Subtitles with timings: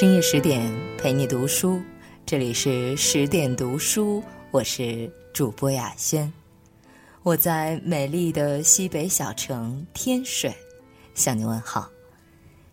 [0.00, 1.78] 深夜十点陪你读书，
[2.24, 6.32] 这里是十点读书，我是主播雅轩，
[7.22, 10.56] 我在美丽的西北小城天水
[11.14, 11.86] 向你问好。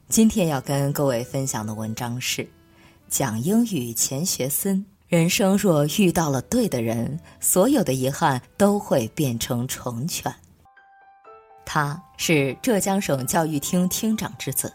[0.08, 2.48] 今天要跟各位分享的文章是
[3.10, 4.86] 讲英语钱学森。
[5.10, 10.34] 人生若遇到了对的人，所有的遗憾都会变成成全。
[11.66, 14.72] 他是浙江省教育厅厅长之子，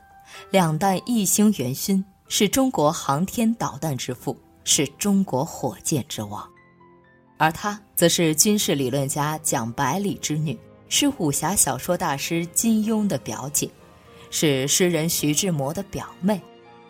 [0.50, 6.48] 两弹一星元勋，是中国航天导弹之父，是中国火箭之王。
[7.36, 10.58] 而她则是军事理论家蒋百里之女，
[10.88, 13.68] 是武侠小说大师金庸的表姐，
[14.30, 16.40] 是诗人徐志摩的表妹。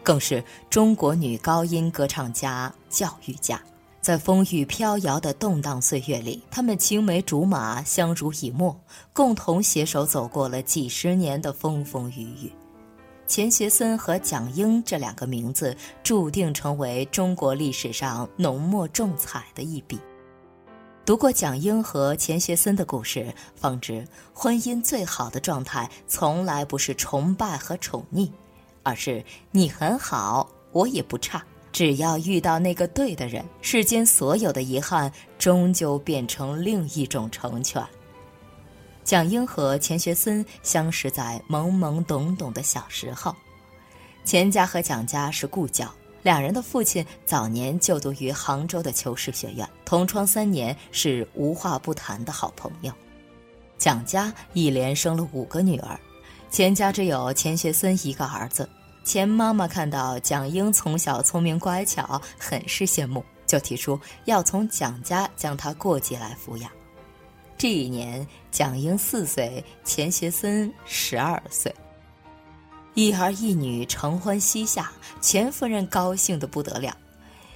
[0.05, 3.63] 更是中国女高音歌唱家、教育家，
[4.01, 8.77] 在风雨飘摇的动荡岁月里，他们青梅竹马、相濡以沫，
[9.13, 12.53] 共同携手走过了几十年的风风雨雨。
[13.33, 19.99] 钱学森和蒋英这两个名字，注定成为中国历史上浓墨重彩的一笔。
[21.07, 28.31] 读过蒋英和钱学森的故事，方知婚姻最好的状态，从来不是崇拜和宠溺。
[28.83, 31.43] 而是你很好，我也不差。
[31.73, 37.83] 只要遇到那个对的人，世间所有的遗憾终究变成另一种成全。
[39.05, 43.35] 蒋英和钱学森相识在懵懵懂懂的小时候，
[44.25, 52.93] 钱家和蒋家是故交，两人的父亲早年就读于杭州的求是学院，同窗三年，是无话不谈的好朋友。
[53.77, 55.99] 蒋家一连生了五个女儿。
[56.49, 58.69] 钱家只有钱学森一个儿子，
[59.05, 66.71] 钱妈妈看到蒋英从小聪明乖巧，很是羡慕，就提出要从蒋家将他过继来抚养。
[67.63, 71.73] 这一年，蒋英四岁，钱学森十二岁，
[72.95, 76.93] 一儿一女承欢膝下，钱夫人高兴得不得了。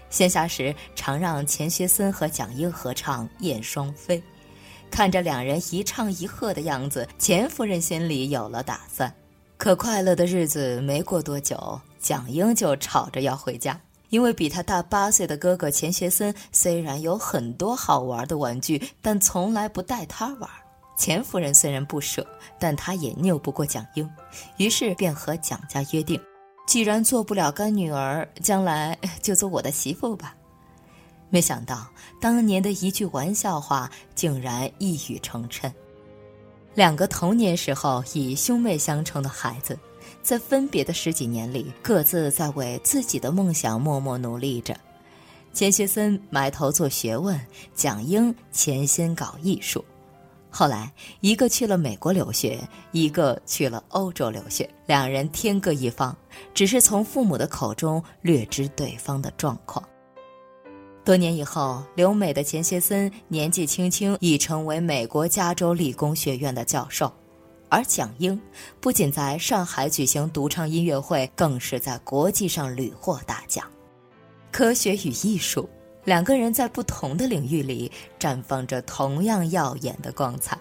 [0.09, 4.17] 闲暇时，常让钱学森和蒋英合唱《燕双飞》。
[4.93, 9.13] 看着两人一唱一和的样子，钱夫人心里有了打算。
[9.57, 13.81] 可快乐的日子没过多久，蒋英就吵着要回家，
[14.17, 20.49] 因为比他大八岁的哥哥钱学森虽然有很多好玩的玩具，但从来不带他玩。
[20.97, 22.27] 钱夫人虽然不舍，
[22.59, 24.11] 但她也拗不过蒋英，
[24.57, 26.19] 于是便和蒋家约定：
[26.67, 30.35] 既然做不了干女儿，将来就做我的媳妇吧。
[31.29, 31.87] 没想到，
[32.19, 35.71] 当年的一句玩笑话竟然一语成谶。
[36.73, 39.79] 两个童年时候以兄妹相称的孩子，
[40.23, 44.77] 在分别的十几年里，各自在为自己的梦想默默努力着。
[45.53, 47.41] 钱学森埋头做学问，
[47.75, 49.85] 蒋英潜心搞艺术。
[50.51, 52.59] 后来，一个去了美国留学，
[52.93, 56.17] 一个去了欧洲留学，两人天各一方，
[56.55, 59.87] 只是从父母的口中略知对方的状况。
[61.05, 67.13] 多年以后，留美的钱学森年纪轻轻已成为美国加州理工学院的教授，
[67.77, 68.41] 而蒋英
[68.81, 73.71] 不仅在上海举行独唱音乐会，更是在国际上屡获大奖。
[74.51, 75.69] 科学与艺术，
[76.03, 80.59] 两个人在不同的领域里绽放着同样耀眼的光彩。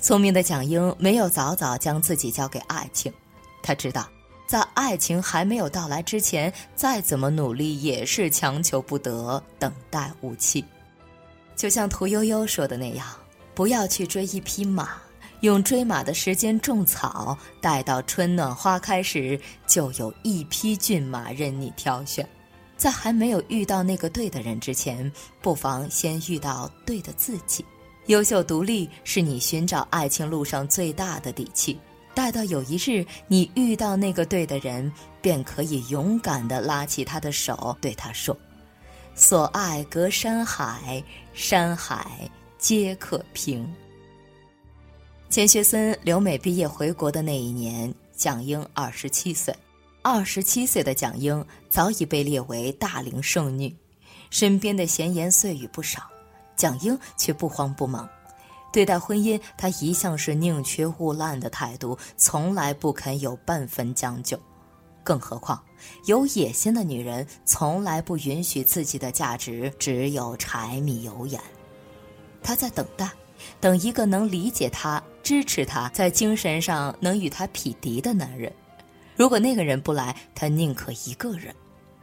[0.00, 3.12] 聪明的蒋英没有早早将自己交给爱情，
[3.62, 4.08] 他知道。
[4.44, 10.64] 在爱情还没有到来之前，再怎么努力也是强求不得，等待无期。
[11.54, 13.06] 就像屠呦呦说的那样
[13.54, 15.00] ：“不要去追一匹马，
[15.42, 22.26] 用追马的时间种草，待到春暖花开时，就有一匹骏马任你挑选。
[22.76, 25.10] 在还没有遇到那个对的人之前，
[25.40, 27.64] 不妨先遇到对的自己。
[28.06, 31.78] 优秀独立是你寻找爱情路上最大的底气。”
[32.14, 38.36] 待到有一日你遇到那个对的人，便可以勇敢地拉起他的手，对他说
[39.16, 43.66] ：“所爱隔山海，山海皆可平。”
[45.32, 49.56] 钱学森留美毕业回国的那一年，蒋英二十七岁。
[50.02, 53.74] 二十七岁的蒋英早已被列为大龄剩女，
[54.28, 56.02] 身边的闲言碎语不少，
[56.54, 58.06] 蒋英却不慌不忙。
[58.70, 64.38] 对待婚姻，他一向是宁缺毋滥的态度，从来不肯有半分将就。
[65.02, 65.58] 更何况，
[66.04, 71.40] 有野心的女人从来不允许自己的价值只有柴米油盐。
[72.42, 73.10] 他在等待，
[73.62, 78.52] 等一个能理解他、支持他，在精神上能与他匹敌的男人。
[79.16, 81.54] 如果那个人不来，他宁可一个人。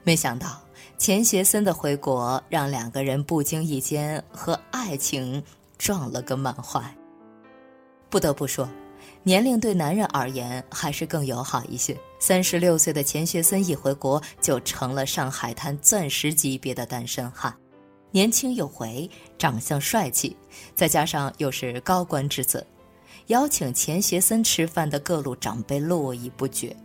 [0.04, 0.62] 没想到，
[0.98, 5.44] 钱学森的回国让两个人不经意间和爱情。
[5.80, 6.83] 撞了个满怀。
[8.10, 8.69] 不得不说，
[9.24, 11.98] 年龄对男人而言还是更友好一些。
[12.19, 17.56] 三十六岁的钱学森一回国，就成了上海滩钻石级别的单身汉，
[18.12, 20.36] 年轻有为，长相帅气，
[20.75, 22.68] 再加上又是高官之子，
[23.30, 26.76] 邀请钱学森吃饭的各路长辈络绎不绝。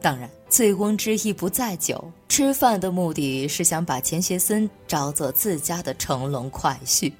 [0.00, 7.12] 当然，醉翁之意不在酒，吃饭的目的是想把钱学森招做自家的乘龙快婿。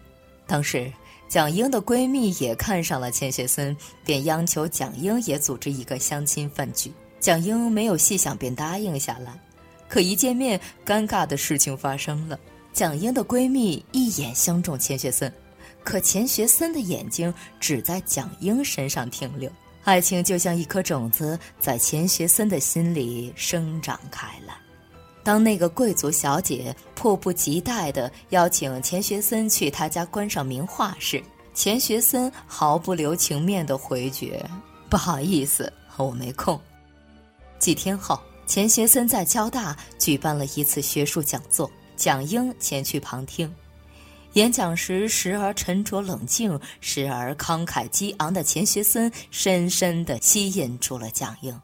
[0.46, 0.90] 当时，
[1.28, 6.90] 蒋英的闺蜜也看上了钱学森，便央求蒋英也组织一个相亲饭局。
[7.20, 9.38] 蒋英没有细想，便答应下来。
[9.86, 12.40] 可一见面，尴尬的事情发生了。
[12.72, 15.30] 蒋英的闺蜜一眼相中钱学森，
[15.84, 19.50] 可钱学森的眼睛只在蒋英身上停留。
[19.84, 24.54] 爱情就像一颗种子，在钱学森的心里生长开来。
[25.24, 31.22] 当那个贵族小姐迫不及待地邀请钱学森去她家观赏名画时，
[31.54, 34.44] 钱学森毫不留情面地回绝
[34.88, 36.60] ：“不好意思，我没空。
[37.58, 43.52] ”几天后，钱学森在交大举办了一次学术讲座，蒋英前去旁听。
[44.34, 51.60] 演讲时，时而沉着冷静，时而慷慨激昂的钱学森，深深地吸引住了蒋英。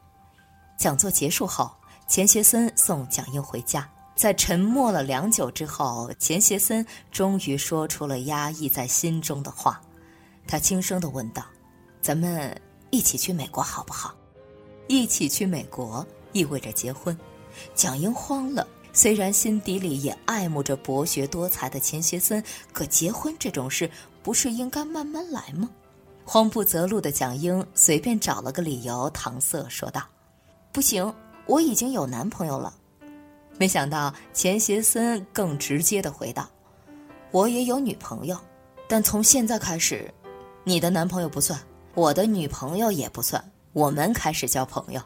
[0.77, 1.71] 讲座结束后，
[2.07, 3.89] 钱学森送蒋英回家。
[4.15, 9.81] 在沉默了良久之后，钱学森终于说出了压抑在心中的话。
[10.47, 11.45] 他轻声地问道
[12.03, 12.55] ：“咱们
[12.91, 14.15] 一起去美国好不好？”
[14.89, 17.17] 一起去美国意味着结婚。
[17.75, 18.67] 蒋英慌了。
[18.99, 22.43] 虽然心底里也爱慕着博学多才的钱学森，
[22.73, 23.89] 可结婚这种事
[24.25, 25.71] 不是应该慢慢来吗？
[26.25, 30.03] 慌不择路的蒋英随便找了个理由搪塞说道
[30.75, 31.15] ：“不行，
[31.47, 32.75] 我已经有男朋友了。”
[33.57, 36.49] 没想到钱学森更直接的回道
[37.31, 38.37] ：“我也有女朋友，
[38.89, 40.13] 但从现在开始，
[40.65, 41.57] 你的男朋友不算，
[41.95, 43.41] 我的女朋友也不算，
[43.75, 45.01] 我们开始交朋友。”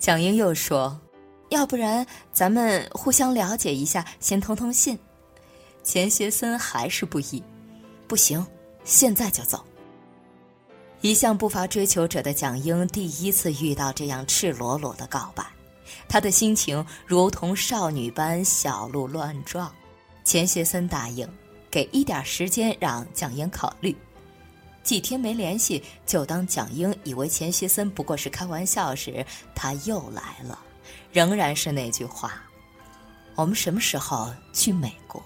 [0.00, 0.98] 蒋英又说。
[1.50, 4.98] 要不然咱们互相了解一下，先通通信。
[5.82, 7.42] 钱学森还是不依，
[8.08, 8.44] 不行，
[8.84, 9.64] 现在就走。
[11.02, 15.44] 一向不乏追求者的蒋英第一次遇到这样赤裸裸的告白，
[16.08, 19.70] 他的心情如同少女般小鹿乱撞。
[20.24, 21.28] 钱学森答应，
[21.70, 23.94] 给一点时间让蒋英考虑。
[24.82, 29.24] 几天没联系，就当蒋英以为钱学森不过是开玩笑时，
[29.54, 30.58] 他又来了。
[31.12, 32.42] 仍然是那句话，
[33.34, 35.22] 我们什么时候去美国？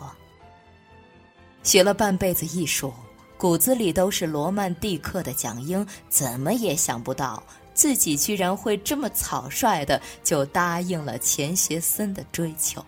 [1.63, 2.93] 学了半辈子艺术，
[3.37, 7.43] 骨子里都是罗曼蒂克的蒋英，怎么也想不到
[7.75, 12.85] 自己居然会这么草率的就答应了钱学森的追求。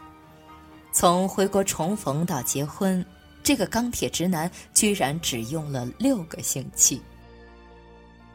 [0.92, 3.04] 从回国重逢到结婚，
[3.42, 7.00] 这个钢铁直男居然只用了六个星期。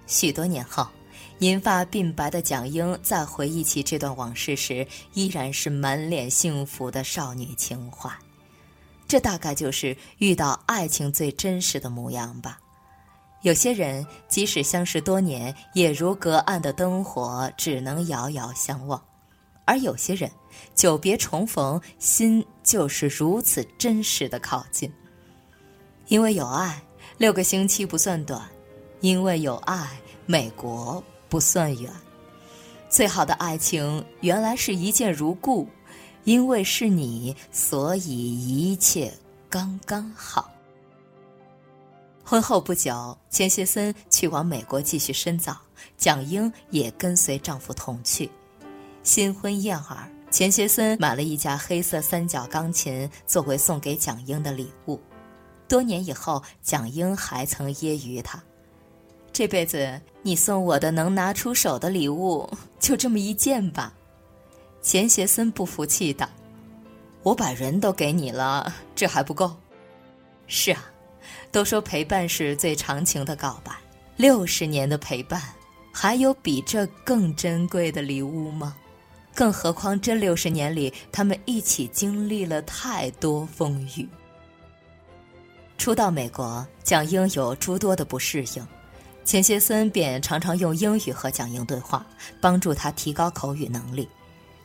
[0.07, 0.88] 许多年后。
[1.39, 8.09] 银发鬓白的蒋英在回忆起这段往事时，依然是满脸幸福的少女情怀。
[9.07, 12.57] 这大概就是遇到爱情最真实的模样吧。
[13.41, 18.99] 有些人即使相识多年，也如隔岸的灯火，只能遥遥相望；
[19.65, 20.31] 而有些人，
[20.73, 24.91] 久别重逢，心就是如此真实的靠近。
[26.07, 26.81] 因为有爱，
[27.17, 28.41] 六个星期不算短；
[29.01, 29.88] 因为有爱，
[30.25, 31.03] 美国。
[31.30, 31.92] 不算远，
[32.89, 35.67] 最好的爱情原来是一见如故，
[36.24, 39.13] 因为是你，所以一切
[39.50, 40.51] 刚刚好。
[42.24, 45.55] 婚后不久，钱学森去往美国继续深造，
[45.98, 48.32] 蒋英也跟随丈夫同去。
[49.03, 55.00] 新婚燕尔，钱学森买了一架黑色三角钢琴作为送给蒋英的礼物。
[55.67, 58.41] 多年以后，蒋英还曾揶揄他。
[59.36, 62.50] 这辈子你送我的能拿出手的礼物
[62.80, 63.94] 就这么一件吧，
[64.82, 66.25] 钱学森不服气道
[67.22, 69.54] ：“我把人都给你了， 这还不够？”
[70.48, 70.86] 是啊，
[71.51, 73.74] 都说陪伴是最长情的告白，
[74.15, 75.42] 六十年的陪伴，
[75.92, 78.74] 还有比这更珍贵的礼物吗？
[79.34, 84.08] 更何况这六十年里，他们一起经历了太多风雨。
[85.77, 88.65] 初到美国，蒋英有诸多的不适应。
[89.25, 92.05] 钱学森便常常用英语和蒋英对话，
[92.39, 94.08] 帮助他提高口语能力。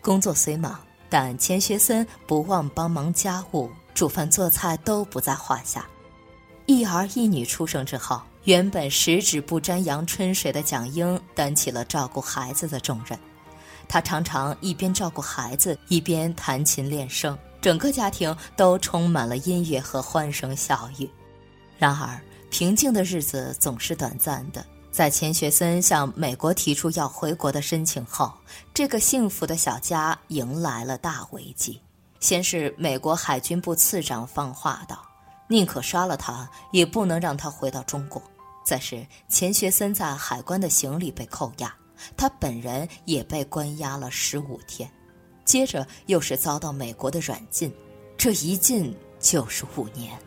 [0.02, 5.86] 工作虽忙，但钱学森不忘帮忙家务，煮饭做菜都不在话下。
[6.66, 13.18] 一儿一女出生之后，原本十指不沾阳春水的蒋英担起了照顾孩子的重任。
[13.88, 21.10] 他常常一边照顾孩子，一边弹琴练声，整个家庭都充满了音乐和欢声笑语。
[21.78, 28.32] 然而，平静的日子总是短暂的，在钱学森向美国提出要回国的申请后，
[28.74, 31.80] 这个幸福的小家迎来了大危机。
[32.18, 35.00] 先是美国海军部次长放话道
[35.48, 38.20] ：“宁可杀了他，也不能让他回到中国。”
[38.66, 41.72] 再是钱学森在海关的行李被扣押，
[42.16, 44.90] 他本人也被关押了十五天。
[45.44, 47.72] 接着又是遭到美国的软禁，
[48.18, 50.18] 这一禁就是五年。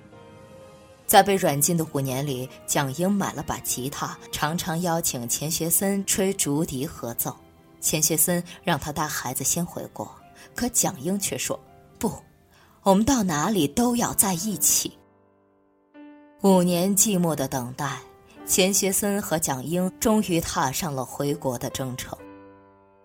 [1.14, 7.38] 在被软禁的五年里，蒋英买了把吉他，常常邀请钱学森吹竹笛合奏。
[7.80, 10.12] 钱学森让他带孩子先回国，
[10.56, 11.60] 可蒋英却说
[12.00, 12.12] ：“不，
[12.82, 14.98] 我们到哪里都要在一起。”
[16.42, 18.00] 五年寂寞的等待，
[18.48, 22.18] 钱学森和蒋英终于踏上了回国的征程。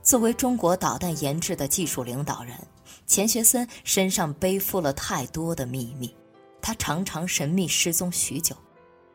[0.02, 2.54] 作为中国导弹研制的技术领导人，
[3.04, 6.10] 钱学森身上背负了太多的秘密。
[6.60, 8.54] 他常常神秘失踪许久，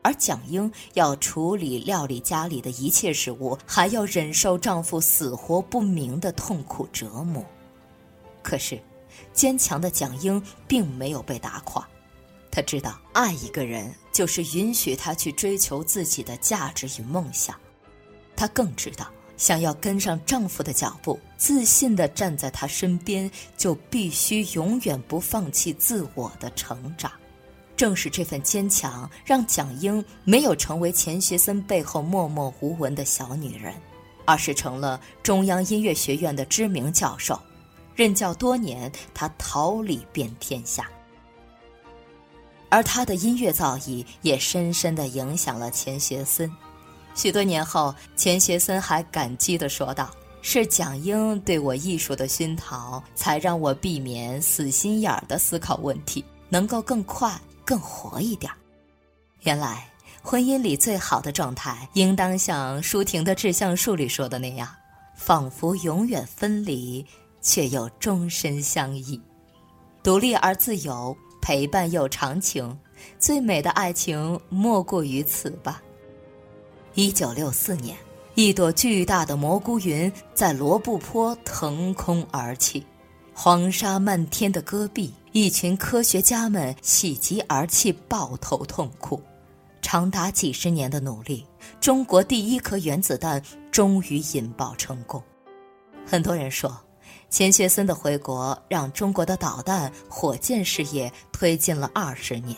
[0.02, 7.44] 而蒋英要处理料理家里的一切事务，还要忍受丈夫死活不明的痛苦折磨。
[8.42, 8.80] 可是，
[9.32, 11.86] 坚强的蒋英并没有被打垮。
[12.50, 17.58] 她知道，爱一个人就是允许他去追求自己的价值与梦想。
[18.36, 27.10] 她更知道，想要跟上丈夫的脚步，自信地站在他身边，就必须永远不放弃自我的成长。
[27.76, 33.74] 正是这份坚强，让蒋英没有成为钱学森背后默默无闻的小女人，
[34.24, 37.38] 而是成了中央音乐学院的知名教授。
[37.96, 40.88] 任教多年，他桃李遍天下。
[42.68, 46.50] 而他的音乐造诣也深深地影响了钱学森。
[47.14, 50.10] 许多年后，钱学森还感激地说道
[50.42, 58.52] ：“是蒋英对我艺术的熏陶，才让我避免死心眼儿地思考问题，能够更快。”更活一点。
[59.42, 59.88] 原来，
[60.22, 64.68] 婚姻里最好的状态，应当像舒婷的《致橡树》里说的那样，
[65.14, 67.04] 仿佛永远分离，
[67.40, 69.20] 却又终身相依，
[70.02, 72.76] 独立而自由，陪伴又长情。
[73.18, 75.82] 最美的爱情莫过于此吧。
[76.94, 77.96] 一九六四年，
[78.34, 82.86] 一朵巨大的蘑菇云在罗布泊腾空而起。
[83.36, 89.20] 黄沙漫天的戈壁，一群科学家们喜极而泣，抱头痛哭。
[89.82, 91.44] 长达几十年的努力，
[91.80, 95.20] 中国第一颗原子弹终于引爆成功。
[96.06, 96.80] 很多人说，
[97.28, 102.56] 钱学森的回国让中国的导弹、火箭事业推进了二十年。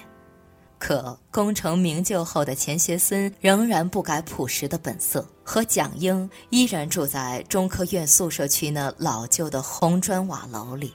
[0.79, 10.95] 可功成名就后的钱学森仍然不改朴实的本色，和蒋英依然住在中科院宿舍区那老旧的红砖瓦楼里。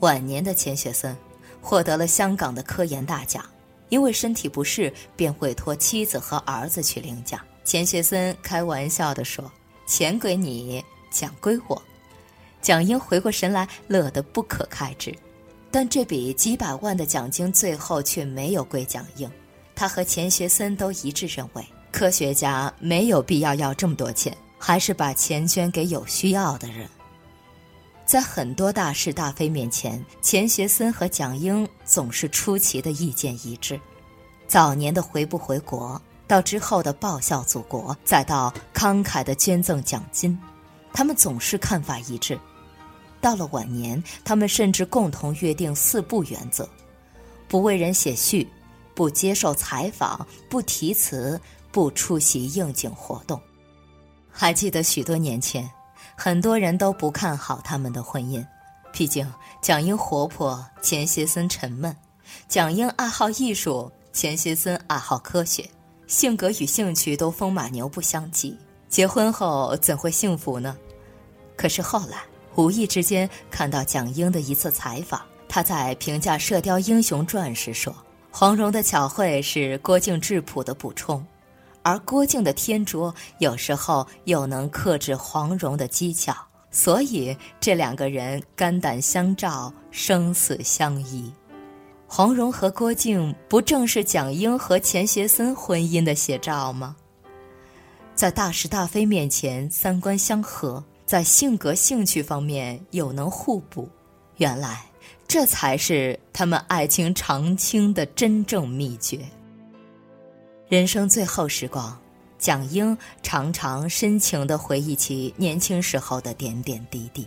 [0.00, 1.16] 晚年的钱学森
[1.60, 3.44] 获得了香港的科研大奖，
[3.90, 7.40] 因为身体不适，便委托妻子和儿子去领奖。
[7.64, 9.50] 钱学森开玩笑地说
[9.86, 11.82] ：“钱归你，奖归我。”
[12.62, 15.14] 蒋英回过神来，乐得不可开支。
[15.70, 19.30] 但这笔几百万的奖金最后却没有归蒋英，
[19.74, 26.88] 他和钱学森都一致认为，科学家没有必要要这么多钱，还是把钱捐给有需要的人。
[28.06, 33.78] 在很多大是大非面前，钱学森和蒋英总是出奇的意见一致。
[34.46, 40.38] 早年的回不回国，到之后的报效祖国，再到慷慨的捐赠奖金，
[40.94, 42.40] 他们总是看法一致。
[43.20, 46.68] 到了晚年，他们甚至共同约定四不原则：
[47.48, 48.48] 不为人写序，
[48.94, 51.40] 不接受采访，不题词，
[51.72, 53.40] 不出席应景活动。
[54.30, 55.68] 还记得许多年前，
[56.16, 58.44] 很多人都不看好他们的婚姻，
[58.92, 61.92] 毕竟蒋英活泼，钱学森沉闷；
[62.48, 65.68] 蒋英爱好艺术，钱学森爱好科学，
[66.06, 68.56] 性格与兴趣都风马牛不相及，
[68.88, 70.76] 结婚后怎会幸福呢？
[71.56, 72.22] 可是后来。
[72.58, 77.94] 无意之间看到蒋英的一次采访，他在评价《射雕英雄传》时说
[78.32, 81.24] ：“黄蓉的巧慧是郭靖质朴的补充，
[81.84, 86.34] 而郭靖的天卓有时候又能克制黄蓉的机巧，
[86.72, 91.32] 所以这两个人肝胆相照，生死相依。
[92.08, 96.96] 黄蓉和郭靖不正是蒋英和钱学森婚姻的写照吗？
[98.16, 103.88] 在大是大非面前，三观相合。”在性格、兴趣方面又能互补，
[104.36, 104.84] 原来
[105.26, 109.26] 这才是他们爱情长青的真正秘诀。
[110.68, 111.98] 人生最后时光，
[112.38, 117.26] 蒋英常常深情地回忆起年轻时候的点点滴滴。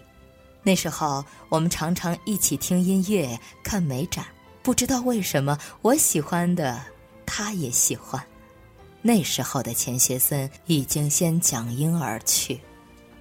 [0.61, 4.23] 那时候，我们常常一起听音乐、看美展，
[4.61, 6.79] 不知道为什么，我喜欢的
[7.25, 8.23] 他也喜欢。
[9.01, 12.59] 那时候的钱学森已经先蒋英而去。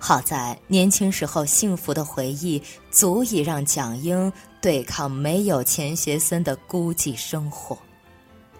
[0.03, 7.79] 好在年轻时候幸福的回忆，足以让蒋英对抗没有钱学森的孤寂生活。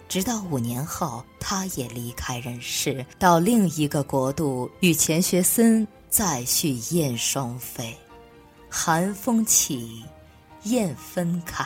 [0.07, 7.97] 直到五年后，他也离开人世，到另一个国度与钱学森再续燕双飞。
[8.69, 10.03] 寒风起，
[10.63, 11.65] 雁分开，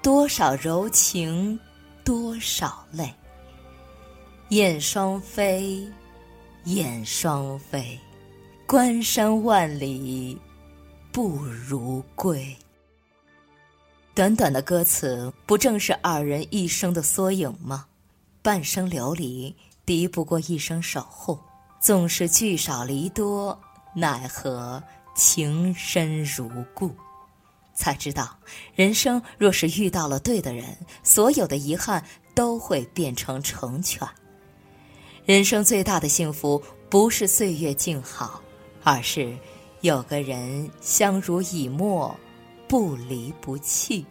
[0.00, 1.58] 多少柔情，
[2.04, 3.12] 多少泪。
[4.48, 5.86] 燕双飞，
[6.64, 7.98] 燕双飞。
[8.68, 10.38] 关山万里，
[11.10, 12.54] 不如归。
[14.14, 17.86] 短短的歌词，不正是二人一生的缩影吗？
[18.42, 19.56] 半生流离，
[19.86, 21.38] 敌不过一生守护。
[21.80, 23.58] 纵是聚少离多，
[23.94, 24.82] 奈何
[25.16, 26.94] 情深如故？
[27.72, 28.36] 才知道，
[28.74, 34.06] 人生若是遇到了对的人，所有的遗憾都会变成成全。
[35.24, 38.42] 人生最大的幸福，不是岁月静好。
[38.82, 39.36] 而是
[39.80, 42.14] 有个人相濡以沫，
[42.66, 44.04] 不离不弃。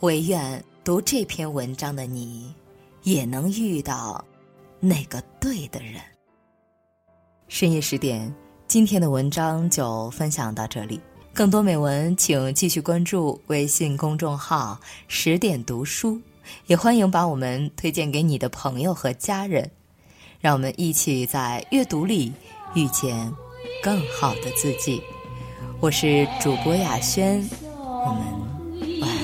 [0.00, 2.54] 唯愿读这篇文章的你，
[3.02, 4.24] 也能遇到
[4.80, 6.00] 那个对的人。
[7.48, 8.32] 深夜十点，
[8.66, 11.00] 今天的文章就分享到这里。
[11.34, 16.20] 更多美文，请继续关注微信公众号“十点读书”，
[16.66, 19.70] 也欢迎把我们推荐给你的朋友和家人。
[20.40, 22.32] 让我们一起在阅读里
[22.74, 23.32] 遇见。
[23.82, 25.02] 更好的自己，
[25.80, 28.22] 我是主播雅轩，我们
[29.00, 29.18] 晚安。